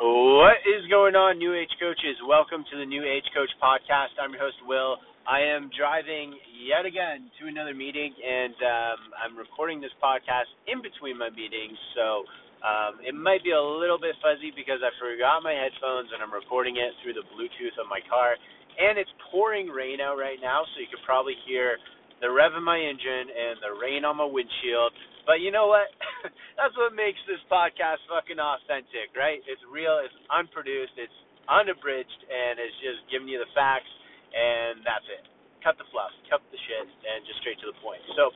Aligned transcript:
What 0.00 0.64
is 0.64 0.88
going 0.88 1.12
on, 1.12 1.36
New 1.36 1.52
Age 1.52 1.76
coaches? 1.76 2.16
Welcome 2.24 2.64
to 2.72 2.74
the 2.80 2.88
New 2.88 3.04
Age 3.04 3.28
Coach 3.36 3.52
podcast. 3.60 4.16
I'm 4.16 4.32
your 4.32 4.40
host, 4.40 4.56
Will. 4.64 4.96
I 5.28 5.44
am 5.44 5.68
driving 5.76 6.40
yet 6.56 6.88
again 6.88 7.28
to 7.36 7.52
another 7.52 7.76
meeting, 7.76 8.08
and 8.16 8.56
um, 8.64 8.98
I'm 9.20 9.34
recording 9.36 9.76
this 9.76 9.92
podcast 10.00 10.48
in 10.64 10.80
between 10.80 11.20
my 11.20 11.28
meetings, 11.28 11.76
so 11.92 12.24
um, 12.64 13.04
it 13.04 13.12
might 13.12 13.44
be 13.44 13.52
a 13.52 13.60
little 13.60 14.00
bit 14.00 14.16
fuzzy 14.24 14.48
because 14.56 14.80
I 14.80 14.88
forgot 14.96 15.44
my 15.44 15.52
headphones 15.52 16.08
and 16.16 16.24
I'm 16.24 16.32
recording 16.32 16.80
it 16.80 16.96
through 17.04 17.20
the 17.20 17.26
Bluetooth 17.36 17.76
of 17.76 17.84
my 17.84 18.00
car. 18.08 18.40
And 18.80 18.96
it's 18.96 19.12
pouring 19.28 19.68
rain 19.68 20.00
out 20.00 20.16
right 20.16 20.40
now, 20.40 20.64
so 20.64 20.80
you 20.80 20.88
could 20.88 21.04
probably 21.04 21.36
hear 21.44 21.76
the 22.24 22.32
rev 22.32 22.56
of 22.56 22.64
my 22.64 22.80
engine 22.80 23.28
and 23.28 23.60
the 23.60 23.76
rain 23.76 24.08
on 24.08 24.16
my 24.16 24.24
windshield. 24.24 24.96
But 25.30 25.46
you 25.46 25.54
know 25.54 25.70
what? 25.70 25.86
That's 26.58 26.74
what 26.74 26.90
makes 26.90 27.22
this 27.30 27.38
podcast 27.46 28.02
fucking 28.10 28.42
authentic, 28.42 29.14
right? 29.14 29.38
It's 29.46 29.62
real, 29.70 30.02
it's 30.02 30.18
unproduced, 30.26 30.98
it's 30.98 31.14
unabridged, 31.46 32.20
and 32.26 32.58
it's 32.58 32.74
just 32.82 33.06
giving 33.14 33.30
you 33.30 33.38
the 33.38 33.46
facts, 33.54 33.86
and 34.34 34.82
that's 34.82 35.06
it. 35.06 35.22
Cut 35.62 35.78
the 35.78 35.86
fluff, 35.94 36.10
cut 36.26 36.42
the 36.50 36.58
shit, 36.66 36.82
and 36.82 37.22
just 37.30 37.38
straight 37.46 37.62
to 37.62 37.70
the 37.70 37.78
point. 37.78 38.02
So, 38.18 38.34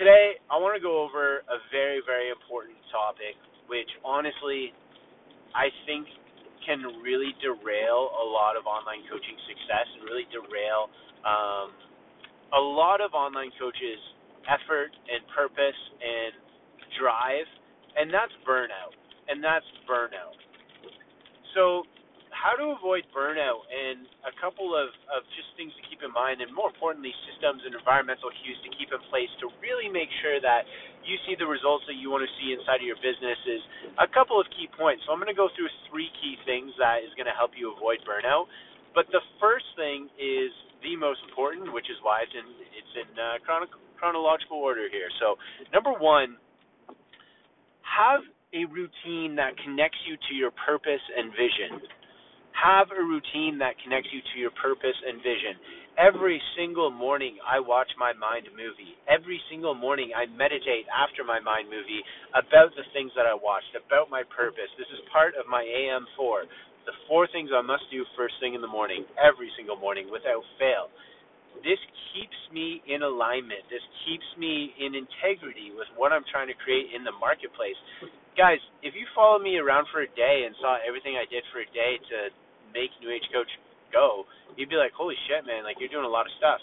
today, 0.00 0.40
I 0.48 0.56
want 0.56 0.80
to 0.80 0.82
go 0.82 1.04
over 1.04 1.44
a 1.44 1.60
very, 1.68 2.00
very 2.08 2.32
important 2.32 2.80
topic, 2.88 3.36
which 3.68 3.88
honestly, 4.00 4.72
I 5.52 5.68
think 5.84 6.08
can 6.64 7.04
really 7.04 7.36
derail 7.44 8.16
a 8.16 8.26
lot 8.32 8.56
of 8.56 8.64
online 8.64 9.04
coaching 9.12 9.36
success 9.44 9.86
and 10.00 10.08
really 10.08 10.24
derail 10.32 10.88
um, 11.28 11.68
a 12.56 12.62
lot 12.64 13.04
of 13.04 13.12
online 13.12 13.52
coaches' 13.60 14.00
effort 14.48 14.90
and 15.08 15.20
purpose 15.34 15.80
and 16.02 16.32
drive, 16.98 17.48
and 17.96 18.12
that's 18.12 18.32
burnout. 18.46 18.94
And 19.28 19.38
that's 19.42 19.66
burnout. 19.86 20.34
So, 21.54 21.86
how 22.32 22.58
to 22.58 22.74
avoid 22.74 23.06
burnout 23.14 23.62
and 23.70 24.08
a 24.26 24.34
couple 24.42 24.74
of, 24.74 24.90
of 25.12 25.22
just 25.36 25.52
things 25.54 25.70
to 25.78 25.82
keep 25.86 26.02
in 26.02 26.10
mind, 26.10 26.42
and 26.42 26.50
more 26.50 26.72
importantly, 26.74 27.14
systems 27.30 27.62
and 27.62 27.76
environmental 27.76 28.32
cues 28.42 28.58
to 28.66 28.70
keep 28.74 28.90
in 28.90 28.98
place 29.12 29.30
to 29.44 29.52
really 29.62 29.86
make 29.86 30.10
sure 30.24 30.42
that 30.42 30.66
you 31.06 31.14
see 31.28 31.38
the 31.38 31.46
results 31.46 31.86
that 31.86 31.94
you 32.00 32.10
want 32.10 32.26
to 32.26 32.32
see 32.42 32.50
inside 32.56 32.82
of 32.82 32.88
your 32.88 32.98
business 32.98 33.38
is 33.46 33.62
a 34.02 34.08
couple 34.10 34.40
of 34.42 34.48
key 34.58 34.66
points. 34.74 35.06
So, 35.06 35.14
I'm 35.14 35.22
going 35.22 35.30
to 35.30 35.38
go 35.38 35.52
through 35.54 35.70
three 35.86 36.10
key 36.18 36.34
things 36.42 36.74
that 36.82 37.06
is 37.06 37.14
going 37.14 37.30
to 37.30 37.36
help 37.36 37.54
you 37.54 37.70
avoid 37.70 38.02
burnout. 38.02 38.50
But 38.92 39.08
the 39.14 39.22
first 39.40 39.68
thing 39.78 40.10
is 40.20 40.52
the 40.84 40.98
most 40.98 41.22
important, 41.30 41.72
which 41.72 41.88
is 41.88 41.96
why 42.02 42.26
it's 42.26 42.34
in 42.34 42.48
it's 42.76 42.94
in 42.98 43.08
uh, 43.16 43.40
chronic, 43.40 43.70
chronological 44.02 44.58
order 44.58 44.90
here. 44.90 45.06
So, 45.22 45.38
number 45.70 45.94
one, 45.94 46.34
have 47.86 48.26
a 48.50 48.66
routine 48.66 49.38
that 49.38 49.54
connects 49.62 50.02
you 50.10 50.18
to 50.18 50.32
your 50.34 50.50
purpose 50.66 51.00
and 51.14 51.30
vision. 51.30 51.78
Have 52.58 52.90
a 52.90 52.98
routine 52.98 53.62
that 53.62 53.78
connects 53.78 54.10
you 54.10 54.18
to 54.18 54.34
your 54.42 54.50
purpose 54.58 54.98
and 55.06 55.22
vision. 55.22 55.54
Every 55.94 56.42
single 56.58 56.90
morning, 56.90 57.38
I 57.46 57.62
watch 57.62 57.88
my 57.94 58.10
mind 58.12 58.50
movie. 58.58 58.98
Every 59.06 59.38
single 59.46 59.72
morning, 59.78 60.10
I 60.18 60.26
meditate 60.26 60.90
after 60.90 61.22
my 61.22 61.38
mind 61.38 61.70
movie 61.70 62.02
about 62.34 62.74
the 62.74 62.84
things 62.90 63.14
that 63.14 63.30
I 63.30 63.38
watched, 63.38 63.70
about 63.78 64.10
my 64.10 64.26
purpose. 64.34 64.68
This 64.74 64.90
is 64.90 65.00
part 65.14 65.38
of 65.38 65.46
my 65.46 65.62
AM4. 65.62 66.50
The 66.90 66.96
four 67.06 67.30
things 67.30 67.54
I 67.54 67.62
must 67.62 67.86
do 67.94 68.02
first 68.18 68.34
thing 68.42 68.58
in 68.58 68.64
the 68.64 68.72
morning, 68.72 69.06
every 69.14 69.48
single 69.54 69.78
morning, 69.78 70.10
without 70.10 70.42
fail 70.58 70.90
this 71.60 71.80
keeps 72.12 72.40
me 72.52 72.80
in 72.88 73.04
alignment. 73.04 73.68
This 73.68 73.84
keeps 74.04 74.26
me 74.40 74.72
in 74.80 74.96
integrity 74.96 75.72
with 75.76 75.88
what 76.00 76.12
I'm 76.12 76.24
trying 76.32 76.48
to 76.48 76.56
create 76.56 76.92
in 76.96 77.04
the 77.04 77.12
marketplace. 77.20 77.76
Guys, 78.32 78.60
if 78.80 78.96
you 78.96 79.04
followed 79.12 79.44
me 79.44 79.60
around 79.60 79.86
for 79.92 80.00
a 80.00 80.10
day 80.16 80.48
and 80.48 80.56
saw 80.56 80.80
everything 80.80 81.20
I 81.20 81.28
did 81.28 81.44
for 81.52 81.60
a 81.60 81.68
day 81.76 82.00
to 82.00 82.18
make 82.72 82.88
New 83.04 83.12
Age 83.12 83.28
Coach 83.28 83.48
go, 83.92 84.24
you'd 84.56 84.72
be 84.72 84.80
like, 84.80 84.96
holy 84.96 85.16
shit, 85.28 85.44
man, 85.44 85.64
like 85.68 85.76
you're 85.76 85.92
doing 85.92 86.08
a 86.08 86.10
lot 86.10 86.24
of 86.24 86.32
stuff. 86.40 86.60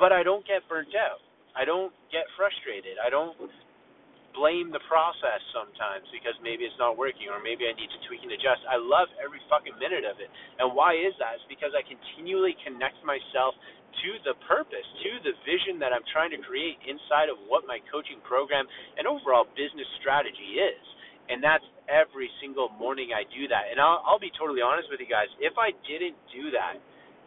But 0.00 0.16
I 0.16 0.24
don't 0.24 0.44
get 0.48 0.64
burnt 0.68 0.96
out. 0.96 1.20
I 1.52 1.68
don't 1.68 1.92
get 2.08 2.24
frustrated. 2.38 2.96
I 2.96 3.12
don't 3.12 3.36
blame 4.32 4.70
the 4.70 4.82
process 4.86 5.42
sometimes 5.50 6.06
because 6.14 6.34
maybe 6.40 6.62
it's 6.62 6.78
not 6.78 6.94
working 6.94 7.28
or 7.28 7.42
maybe 7.42 7.66
I 7.66 7.74
need 7.74 7.90
to 7.90 8.00
tweak 8.06 8.22
and 8.22 8.30
adjust. 8.30 8.62
I 8.70 8.78
love 8.78 9.10
every 9.18 9.42
fucking 9.50 9.74
minute 9.76 10.06
of 10.06 10.22
it. 10.22 10.30
And 10.62 10.72
why 10.72 10.94
is 10.94 11.14
that? 11.18 11.42
It's 11.42 11.48
because 11.50 11.74
I 11.74 11.82
continually 11.82 12.54
connect 12.62 13.02
myself 13.02 13.58
to 13.90 14.10
the 14.24 14.34
purpose, 14.46 14.86
to 15.04 15.10
the 15.26 15.34
vision 15.42 15.78
that 15.82 15.90
I'm 15.90 16.04
trying 16.10 16.30
to 16.32 16.40
create 16.40 16.78
inside 16.86 17.28
of 17.28 17.36
what 17.50 17.66
my 17.66 17.82
coaching 17.90 18.22
program 18.24 18.64
and 18.96 19.04
overall 19.06 19.46
business 19.58 19.86
strategy 19.98 20.58
is. 20.58 20.82
And 21.30 21.38
that's 21.38 21.64
every 21.86 22.26
single 22.42 22.70
morning 22.74 23.14
I 23.14 23.22
do 23.30 23.46
that. 23.50 23.70
And 23.70 23.78
I'll, 23.78 24.02
I'll 24.02 24.22
be 24.22 24.34
totally 24.34 24.62
honest 24.62 24.90
with 24.90 24.98
you 24.98 25.10
guys. 25.10 25.30
If 25.38 25.54
I 25.58 25.70
didn't 25.86 26.18
do 26.34 26.50
that, 26.54 26.78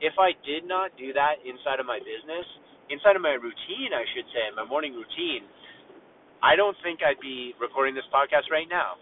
if 0.03 0.19
I 0.19 0.35
did 0.43 0.67
not 0.67 0.91
do 0.99 1.15
that 1.15 1.39
inside 1.47 1.79
of 1.79 1.87
my 1.87 2.03
business, 2.03 2.43
inside 2.91 3.15
of 3.15 3.23
my 3.23 3.39
routine, 3.39 3.95
I 3.95 4.03
should 4.11 4.27
say, 4.35 4.51
my 4.51 4.67
morning 4.67 4.91
routine, 4.91 5.47
I 6.43 6.59
don't 6.59 6.75
think 6.83 6.99
I'd 6.99 7.21
be 7.23 7.55
recording 7.63 7.95
this 7.95 8.07
podcast 8.11 8.51
right 8.51 8.67
now 8.67 8.99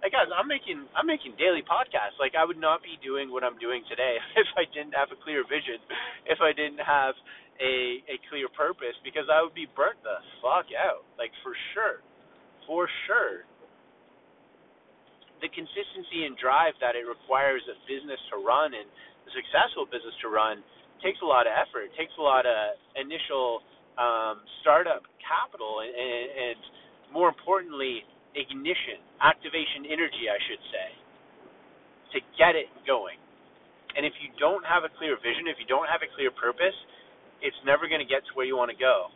like 0.00 0.16
guys, 0.16 0.32
I'm 0.32 0.48
making 0.48 0.88
I'm 0.96 1.04
making 1.04 1.36
daily 1.36 1.60
podcasts. 1.60 2.16
Like 2.16 2.32
I 2.32 2.44
would 2.44 2.60
not 2.60 2.80
be 2.80 2.96
doing 3.04 3.28
what 3.28 3.44
I'm 3.44 3.60
doing 3.60 3.84
today 3.88 4.16
if 4.42 4.48
I 4.56 4.64
didn't 4.72 4.96
have 4.96 5.12
a 5.12 5.18
clear 5.20 5.44
vision, 5.44 5.80
if 6.24 6.40
I 6.40 6.56
didn't 6.56 6.80
have 6.80 7.14
a 7.60 8.00
a 8.08 8.16
clear 8.32 8.48
purpose, 8.56 8.96
because 9.04 9.28
I 9.28 9.44
would 9.44 9.56
be 9.56 9.68
burnt 9.76 10.00
the 10.00 10.16
fuck 10.40 10.72
out. 10.72 11.04
Like 11.20 11.32
for 11.44 11.52
sure, 11.76 12.00
for 12.64 12.88
sure. 13.04 13.44
The 15.44 15.48
consistency 15.56 16.28
and 16.28 16.36
drive 16.36 16.76
that 16.84 17.00
it 17.00 17.08
requires 17.08 17.64
a 17.64 17.76
business 17.88 18.20
to 18.28 18.44
run 18.44 18.76
and 18.76 18.84
a 19.24 19.30
successful 19.32 19.88
business 19.88 20.12
to 20.20 20.28
run 20.28 20.60
takes 21.00 21.16
a 21.24 21.28
lot 21.28 21.48
of 21.48 21.56
effort. 21.56 21.88
It 21.88 21.96
takes 21.96 22.12
a 22.20 22.24
lot 22.24 22.44
of 22.44 22.76
initial 22.92 23.64
um, 23.96 24.44
startup 24.60 25.08
capital 25.24 25.80
and, 25.80 25.92
and, 25.96 26.24
and 26.28 26.60
more 27.08 27.32
importantly 27.32 28.04
ignition, 28.34 29.02
activation 29.20 29.88
energy, 29.90 30.30
I 30.30 30.38
should 30.46 30.62
say, 30.70 30.88
to 32.14 32.18
get 32.38 32.54
it 32.54 32.70
going. 32.86 33.18
And 33.98 34.06
if 34.06 34.14
you 34.22 34.30
don't 34.38 34.62
have 34.66 34.86
a 34.86 34.92
clear 34.98 35.18
vision, 35.18 35.50
if 35.50 35.58
you 35.58 35.66
don't 35.66 35.90
have 35.90 36.02
a 36.02 36.10
clear 36.14 36.30
purpose, 36.30 36.76
it's 37.42 37.58
never 37.66 37.90
going 37.90 38.02
to 38.02 38.08
get 38.08 38.22
to 38.28 38.32
where 38.38 38.46
you 38.46 38.54
want 38.54 38.70
to 38.70 38.78
go. 38.78 39.10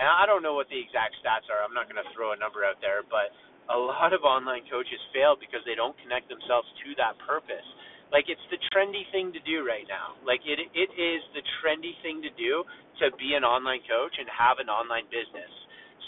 And 0.00 0.08
I 0.08 0.24
don't 0.24 0.40
know 0.40 0.56
what 0.56 0.66
the 0.72 0.80
exact 0.80 1.20
stats 1.20 1.46
are. 1.52 1.60
I'm 1.60 1.76
not 1.76 1.86
going 1.86 2.00
to 2.00 2.08
throw 2.16 2.32
a 2.32 2.38
number 2.40 2.64
out 2.64 2.80
there, 2.80 3.04
but 3.04 3.30
a 3.70 3.78
lot 3.78 4.10
of 4.16 4.26
online 4.26 4.66
coaches 4.66 4.98
fail 5.14 5.38
because 5.38 5.62
they 5.68 5.78
don't 5.78 5.94
connect 6.02 6.26
themselves 6.26 6.66
to 6.82 6.96
that 6.98 7.14
purpose. 7.22 7.66
Like 8.10 8.26
it's 8.26 8.42
the 8.50 8.58
trendy 8.74 9.06
thing 9.14 9.30
to 9.30 9.40
do 9.46 9.62
right 9.62 9.86
now. 9.86 10.18
Like 10.26 10.42
it 10.42 10.58
it 10.58 10.90
is 10.98 11.20
the 11.30 11.46
trendy 11.62 11.94
thing 12.02 12.18
to 12.26 12.32
do 12.34 12.66
to 12.98 13.14
be 13.14 13.38
an 13.38 13.46
online 13.46 13.86
coach 13.86 14.18
and 14.18 14.26
have 14.26 14.58
an 14.58 14.66
online 14.66 15.06
business. 15.14 15.52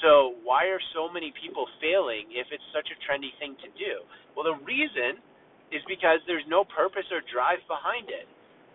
So 0.01 0.41
why 0.43 0.73
are 0.73 0.81
so 0.97 1.11
many 1.13 1.35
people 1.37 1.69
failing 1.79 2.33
if 2.33 2.49
it's 2.51 2.65
such 2.73 2.89
a 2.89 2.97
trendy 3.05 3.35
thing 3.39 3.55
to 3.61 3.69
do? 3.77 4.03
Well, 4.35 4.49
the 4.49 4.59
reason 4.65 5.21
is 5.71 5.85
because 5.89 6.21
there's 6.27 6.47
no 6.49 6.65
purpose 6.65 7.07
or 7.13 7.21
drive 7.29 7.61
behind 7.69 8.09
it. 8.09 8.29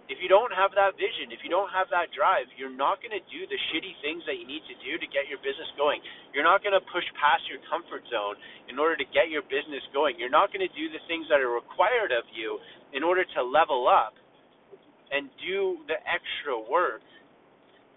If 0.08 0.24
you 0.24 0.32
don't 0.32 0.56
have 0.56 0.72
that 0.80 0.96
vision, 0.96 1.36
if 1.36 1.44
you 1.44 1.52
don't 1.52 1.68
have 1.76 1.92
that 1.92 2.16
drive, 2.16 2.48
you're 2.56 2.72
not 2.72 3.04
going 3.04 3.12
to 3.12 3.20
do 3.28 3.44
the 3.44 3.60
shitty 3.70 3.92
things 4.00 4.24
that 4.24 4.40
you 4.40 4.48
need 4.48 4.64
to 4.72 4.76
do 4.80 4.96
to 4.96 5.08
get 5.12 5.28
your 5.28 5.36
business 5.44 5.68
going. 5.76 6.00
You're 6.32 6.48
not 6.48 6.64
going 6.64 6.72
to 6.72 6.84
push 6.96 7.04
past 7.20 7.44
your 7.52 7.60
comfort 7.68 8.08
zone 8.08 8.40
in 8.72 8.80
order 8.80 8.96
to 8.96 9.08
get 9.12 9.28
your 9.28 9.44
business 9.52 9.84
going. 9.92 10.16
You're 10.16 10.32
not 10.32 10.56
going 10.56 10.64
to 10.64 10.72
do 10.72 10.88
the 10.88 11.04
things 11.12 11.28
that 11.28 11.44
are 11.44 11.52
required 11.52 12.16
of 12.16 12.24
you 12.32 12.56
in 12.96 13.04
order 13.04 13.28
to 13.36 13.40
level 13.44 13.92
up 13.92 14.16
and 15.12 15.28
do 15.44 15.84
the 15.92 16.00
extra 16.08 16.56
work 16.56 17.04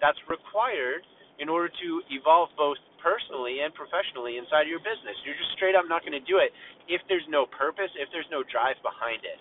that's 0.02 0.18
required 0.26 1.06
in 1.38 1.48
order 1.48 1.70
to 1.70 1.88
evolve 2.10 2.50
both 2.58 2.76
personally 3.02 3.64
and 3.64 3.72
professionally 3.74 4.36
inside 4.38 4.68
of 4.68 4.72
your 4.72 4.84
business. 4.84 5.16
You're 5.24 5.36
just 5.36 5.52
straight 5.56 5.74
up 5.74 5.88
not 5.88 6.04
going 6.06 6.16
to 6.16 6.24
do 6.24 6.38
it 6.38 6.52
if 6.86 7.00
there's 7.08 7.26
no 7.28 7.48
purpose, 7.48 7.90
if 7.96 8.08
there's 8.12 8.28
no 8.28 8.44
drive 8.46 8.78
behind 8.84 9.24
it. 9.26 9.40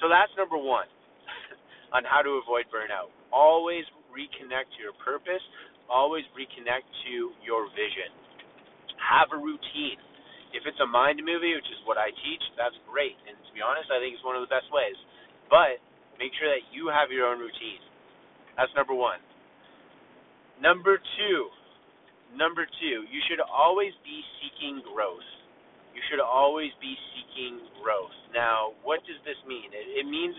So 0.00 0.08
that's 0.12 0.30
number 0.36 0.60
one 0.60 0.88
on 1.96 2.04
how 2.04 2.20
to 2.20 2.38
avoid 2.40 2.68
burnout. 2.68 3.10
Always 3.32 3.84
reconnect 4.12 4.72
to 4.76 4.78
your 4.80 4.96
purpose, 5.00 5.42
always 5.88 6.24
reconnect 6.36 6.86
to 7.08 7.32
your 7.44 7.68
vision. 7.72 8.12
Have 8.96 9.32
a 9.32 9.40
routine. 9.40 10.00
If 10.56 10.64
it's 10.64 10.80
a 10.80 10.88
mind 10.88 11.20
movie, 11.20 11.52
which 11.52 11.68
is 11.68 11.80
what 11.84 12.00
I 12.00 12.08
teach, 12.24 12.44
that's 12.56 12.76
great. 12.88 13.16
And 13.28 13.36
to 13.36 13.50
be 13.52 13.60
honest, 13.60 13.92
I 13.92 14.00
think 14.00 14.16
it's 14.16 14.24
one 14.24 14.38
of 14.38 14.44
the 14.44 14.52
best 14.52 14.68
ways. 14.72 14.96
But 15.52 15.80
make 16.16 16.32
sure 16.40 16.48
that 16.48 16.64
you 16.72 16.88
have 16.88 17.12
your 17.12 17.28
own 17.28 17.38
routine. 17.40 17.82
That's 18.56 18.72
number 18.72 18.96
one. 18.96 19.20
Number 20.60 20.96
two, 20.96 21.52
Number 22.34 22.66
two, 22.66 23.06
you 23.06 23.20
should 23.30 23.40
always 23.44 23.94
be 24.02 24.18
seeking 24.42 24.82
growth. 24.82 25.26
You 25.94 26.02
should 26.10 26.20
always 26.20 26.74
be 26.82 26.94
seeking 27.14 27.62
growth. 27.80 28.12
Now, 28.34 28.76
what 28.82 29.00
does 29.06 29.20
this 29.24 29.38
mean? 29.46 29.70
It, 29.72 30.04
it 30.04 30.06
means 30.08 30.36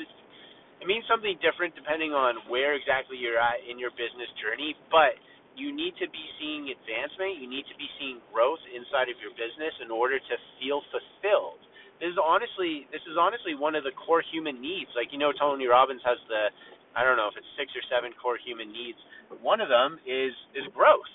it 0.81 0.85
means 0.85 1.05
something 1.09 1.33
different 1.41 1.73
depending 1.73 2.13
on 2.13 2.37
where 2.51 2.77
exactly 2.77 3.17
you're 3.17 3.41
at 3.41 3.65
in 3.65 3.81
your 3.81 3.89
business 3.97 4.29
journey, 4.37 4.77
but 4.93 5.17
you 5.57 5.73
need 5.73 5.97
to 5.97 6.05
be 6.13 6.25
seeing 6.37 6.69
advancement. 6.69 7.41
You 7.41 7.49
need 7.49 7.65
to 7.73 7.77
be 7.81 7.89
seeing 7.97 8.21
growth 8.29 8.61
inside 8.69 9.09
of 9.09 9.17
your 9.17 9.33
business 9.33 9.73
in 9.81 9.89
order 9.89 10.21
to 10.21 10.35
feel 10.61 10.85
fulfilled. 10.93 11.61
this 11.97 12.13
is 12.13 12.19
honestly 12.21 12.85
this 12.93 13.01
is 13.09 13.17
honestly 13.17 13.57
one 13.57 13.73
of 13.73 13.81
the 13.81 13.95
core 13.97 14.21
human 14.29 14.61
needs. 14.61 14.93
Like 14.93 15.09
you 15.09 15.17
know, 15.17 15.33
Tony 15.33 15.65
Robbins 15.65 16.05
has 16.05 16.21
the 16.29 16.53
I 16.93 17.01
don't 17.01 17.17
know 17.17 17.29
if 17.29 17.37
it's 17.37 17.49
six 17.57 17.73
or 17.73 17.81
seven 17.89 18.13
core 18.21 18.37
human 18.37 18.69
needs. 18.69 19.01
But 19.33 19.41
one 19.41 19.61
of 19.65 19.69
them 19.73 19.97
is 20.05 20.33
is 20.53 20.69
growth. 20.77 21.09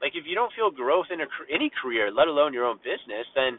Like 0.00 0.14
if 0.14 0.24
you 0.26 0.34
don't 0.34 0.52
feel 0.54 0.70
growth 0.70 1.06
in 1.12 1.20
a, 1.20 1.28
any 1.52 1.70
career, 1.82 2.10
let 2.10 2.28
alone 2.28 2.52
your 2.52 2.66
own 2.66 2.78
business, 2.82 3.26
then 3.34 3.58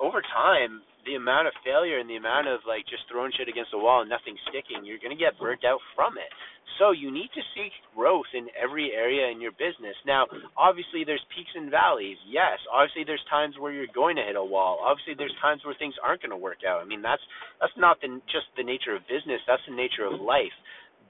over 0.00 0.20
time 0.20 0.82
the 1.04 1.18
amount 1.18 1.50
of 1.50 1.54
failure 1.66 1.98
and 1.98 2.06
the 2.08 2.16
amount 2.16 2.46
of 2.46 2.62
like 2.66 2.86
just 2.86 3.02
throwing 3.10 3.32
shit 3.34 3.50
against 3.50 3.74
the 3.74 3.78
wall 3.78 4.02
and 4.02 4.10
nothing 4.10 4.38
sticking, 4.48 4.86
you're 4.86 5.02
gonna 5.02 5.18
get 5.18 5.34
burnt 5.40 5.64
out 5.66 5.80
from 5.94 6.14
it. 6.14 6.30
So 6.78 6.90
you 6.92 7.10
need 7.10 7.28
to 7.34 7.42
seek 7.54 7.74
growth 7.94 8.30
in 8.34 8.48
every 8.56 8.92
area 8.94 9.28
in 9.28 9.40
your 9.40 9.52
business. 9.52 9.98
Now, 10.06 10.26
obviously 10.56 11.04
there's 11.04 11.22
peaks 11.34 11.50
and 11.54 11.70
valleys. 11.70 12.16
Yes, 12.26 12.58
obviously 12.72 13.04
there's 13.04 13.22
times 13.28 13.54
where 13.58 13.72
you're 13.72 13.92
going 13.92 14.16
to 14.16 14.24
hit 14.24 14.36
a 14.36 14.44
wall. 14.44 14.80
Obviously 14.80 15.14
there's 15.14 15.34
times 15.42 15.62
where 15.64 15.76
things 15.78 15.94
aren't 16.02 16.22
going 16.22 16.32
to 16.32 16.40
work 16.40 16.64
out. 16.66 16.80
I 16.80 16.86
mean, 16.86 17.02
that's 17.02 17.22
that's 17.60 17.76
not 17.76 18.00
the, 18.00 18.20
just 18.32 18.48
the 18.56 18.64
nature 18.64 18.96
of 18.96 19.02
business, 19.04 19.42
that's 19.46 19.62
the 19.68 19.76
nature 19.76 20.08
of 20.08 20.20
life. 20.20 20.54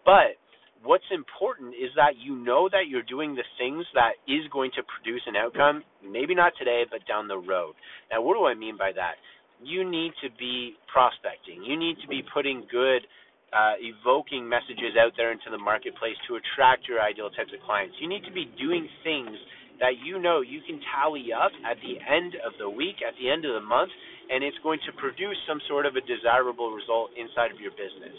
But 0.05 0.42
what's 0.85 1.07
important 1.15 1.75
is 1.75 1.91
that 1.97 2.19
you 2.19 2.37
know 2.37 2.69
that 2.71 2.89
you're 2.89 3.07
doing 3.07 3.35
the 3.35 3.47
things 3.59 3.87
that 3.95 4.19
is 4.27 4.43
going 4.53 4.71
to 4.77 4.83
produce 4.83 5.23
an 5.27 5.37
outcome, 5.37 5.83
maybe 6.03 6.35
not 6.35 6.53
today, 6.59 6.85
but 6.91 7.07
down 7.07 7.29
the 7.29 7.39
road. 7.39 7.75
Now, 8.11 8.23
what 8.23 8.35
do 8.35 8.47
I 8.47 8.55
mean 8.55 8.77
by 8.77 8.93
that? 8.95 9.17
You 9.63 9.89
need 9.89 10.13
to 10.23 10.29
be 10.39 10.75
prospecting. 10.91 11.63
You 11.63 11.79
need 11.79 11.97
to 12.03 12.09
be 12.09 12.23
putting 12.35 12.67
good 12.71 13.07
uh, 13.55 13.79
evoking 13.79 14.49
messages 14.49 14.99
out 14.99 15.13
there 15.17 15.31
into 15.31 15.51
the 15.51 15.59
marketplace 15.61 16.17
to 16.27 16.41
attract 16.41 16.89
your 16.89 16.99
ideal 16.99 17.31
types 17.31 17.53
of 17.55 17.61
clients. 17.63 17.95
You 18.01 18.09
need 18.09 18.25
to 18.25 18.35
be 18.35 18.51
doing 18.59 18.89
things 19.05 19.37
that 19.79 20.01
you 20.03 20.19
know 20.19 20.41
you 20.41 20.61
can 20.67 20.81
tally 20.91 21.31
up 21.31 21.53
at 21.63 21.77
the 21.85 22.01
end 22.03 22.35
of 22.43 22.57
the 22.59 22.69
week, 22.69 23.05
at 23.07 23.15
the 23.21 23.31
end 23.31 23.45
of 23.45 23.55
the 23.55 23.63
month, 23.63 23.91
and 24.31 24.43
it's 24.43 24.57
going 24.63 24.81
to 24.87 24.93
produce 24.99 25.37
some 25.47 25.61
sort 25.69 25.87
of 25.87 25.95
a 25.95 26.03
desirable 26.03 26.73
result 26.73 27.11
inside 27.15 27.53
of 27.53 27.61
your 27.61 27.73
business. 27.77 28.17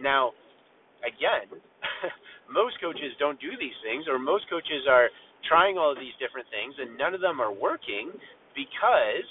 Now, 0.00 0.32
again, 1.06 1.48
most 2.50 2.80
coaches 2.80 3.14
don't 3.18 3.40
do 3.40 3.54
these 3.58 3.76
things, 3.84 4.06
or 4.08 4.18
most 4.18 4.48
coaches 4.50 4.84
are 4.88 5.08
trying 5.48 5.78
all 5.78 5.92
of 5.92 5.98
these 5.98 6.14
different 6.20 6.46
things, 6.52 6.74
and 6.78 6.96
none 6.98 7.14
of 7.14 7.20
them 7.20 7.40
are 7.40 7.52
working 7.52 8.12
because 8.52 9.28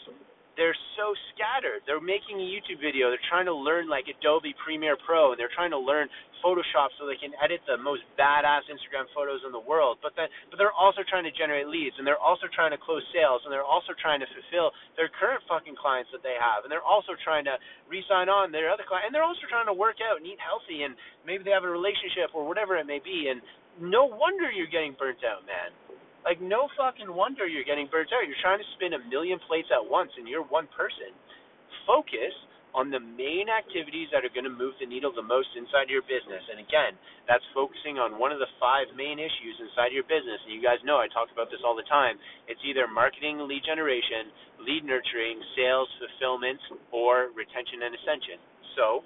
they're 0.60 0.76
so 1.00 1.16
scattered. 1.32 1.80
They're 1.88 2.04
making 2.04 2.36
a 2.36 2.48
YouTube 2.48 2.84
video. 2.84 3.08
They're 3.08 3.30
trying 3.32 3.48
to 3.48 3.56
learn 3.56 3.88
like 3.88 4.12
Adobe 4.12 4.52
Premiere 4.60 4.98
Pro, 5.08 5.32
and 5.32 5.40
they're 5.40 5.54
trying 5.56 5.72
to 5.72 5.80
learn 5.80 6.12
Photoshop 6.44 6.92
so 6.98 7.06
they 7.06 7.20
can 7.20 7.36
edit 7.40 7.62
the 7.68 7.78
most 7.80 8.04
badass 8.16 8.68
Instagram 8.72 9.08
photos 9.14 9.44
in 9.46 9.52
the 9.52 9.62
world. 9.62 10.00
But 10.02 10.16
then, 10.16 10.32
but 10.50 10.58
they're 10.58 10.76
also 10.76 11.04
trying 11.08 11.28
to 11.28 11.34
generate 11.34 11.68
leads, 11.68 11.96
and 12.00 12.06
they're 12.08 12.20
also 12.20 12.48
trying 12.52 12.72
to 12.72 12.80
close 12.80 13.04
sales, 13.12 13.44
and 13.44 13.52
they're 13.52 13.68
also 13.68 13.92
trying 13.98 14.20
to 14.24 14.30
fulfill 14.32 14.72
their 14.96 15.12
current 15.12 15.44
fucking 15.48 15.76
clients 15.76 16.10
that 16.12 16.24
they 16.24 16.36
have, 16.40 16.64
and 16.64 16.70
they're 16.72 16.86
also 16.86 17.16
trying 17.24 17.44
to 17.48 17.56
re-sign 17.88 18.28
on 18.28 18.52
their 18.52 18.72
other 18.72 18.84
clients, 18.88 19.12
and 19.12 19.14
they're 19.14 19.28
also 19.28 19.46
trying 19.48 19.68
to 19.68 19.76
work 19.76 20.00
out 20.00 20.18
and 20.20 20.26
eat 20.26 20.40
healthy, 20.40 20.84
and 20.88 20.96
maybe 21.28 21.44
they 21.44 21.56
have 21.56 21.68
a 21.68 21.72
relationship 21.72 22.32
or 22.34 22.48
whatever 22.48 22.76
it 22.80 22.88
may 22.88 23.00
be. 23.00 23.28
And 23.32 23.42
no 23.80 24.06
wonder 24.06 24.52
you're 24.52 24.72
getting 24.72 24.96
burnt 25.00 25.24
out, 25.24 25.48
man. 25.48 25.72
Like 26.28 26.44
no 26.44 26.68
fucking 26.76 27.08
wonder 27.08 27.48
you're 27.48 27.68
getting 27.68 27.88
burnt 27.88 28.12
out. 28.12 28.28
You're 28.28 28.40
trying 28.44 28.60
to 28.60 28.70
spin 28.76 28.92
a 28.94 29.02
million 29.08 29.40
plates 29.48 29.72
at 29.72 29.80
once 29.80 30.12
and 30.20 30.28
you're 30.28 30.44
one 30.44 30.68
person. 30.76 31.16
Focus 31.88 32.36
on 32.74 32.94
the 32.94 33.02
main 33.02 33.50
activities 33.50 34.08
that 34.14 34.22
are 34.22 34.34
going 34.34 34.46
to 34.46 34.54
move 34.54 34.78
the 34.78 34.86
needle 34.86 35.10
the 35.10 35.26
most 35.26 35.50
inside 35.58 35.90
your 35.90 36.06
business. 36.06 36.44
And 36.52 36.62
again, 36.62 36.94
that's 37.26 37.44
focusing 37.54 37.98
on 37.98 38.22
one 38.22 38.30
of 38.30 38.38
the 38.38 38.50
five 38.62 38.92
main 38.94 39.18
issues 39.18 39.56
inside 39.60 39.92
your 39.92 40.06
business. 40.06 40.38
And 40.46 40.54
you 40.54 40.62
guys 40.62 40.80
know 40.86 41.02
I 41.02 41.10
talk 41.10 41.34
about 41.34 41.50
this 41.50 41.62
all 41.66 41.74
the 41.74 41.88
time. 41.90 42.22
It's 42.46 42.62
either 42.64 42.86
marketing, 42.86 43.42
lead 43.44 43.66
generation, 43.66 44.30
lead 44.62 44.86
nurturing, 44.86 45.42
sales, 45.58 45.90
fulfillment, 45.98 46.62
or 46.94 47.34
retention 47.34 47.82
and 47.86 47.94
ascension. 47.98 48.38
So, 48.78 49.02